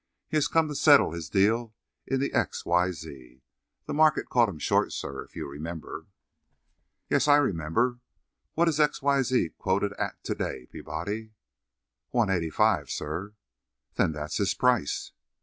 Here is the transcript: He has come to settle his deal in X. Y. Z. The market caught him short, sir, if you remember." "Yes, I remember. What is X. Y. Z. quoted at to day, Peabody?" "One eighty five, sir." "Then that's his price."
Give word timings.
He 0.29 0.35
has 0.37 0.47
come 0.47 0.67
to 0.67 0.73
settle 0.73 1.11
his 1.11 1.29
deal 1.29 1.75
in 2.07 2.27
X. 2.35 2.65
Y. 2.65 2.89
Z. 2.91 3.43
The 3.85 3.93
market 3.93 4.29
caught 4.29 4.49
him 4.49 4.57
short, 4.57 4.91
sir, 4.91 5.23
if 5.25 5.35
you 5.35 5.45
remember." 5.47 6.07
"Yes, 7.07 7.27
I 7.27 7.35
remember. 7.35 7.99
What 8.55 8.67
is 8.67 8.79
X. 8.79 9.03
Y. 9.03 9.21
Z. 9.21 9.49
quoted 9.59 9.93
at 9.99 10.23
to 10.23 10.33
day, 10.33 10.65
Peabody?" 10.71 11.33
"One 12.09 12.31
eighty 12.31 12.49
five, 12.49 12.89
sir." 12.89 13.35
"Then 13.93 14.11
that's 14.13 14.37
his 14.37 14.55
price." 14.55 15.11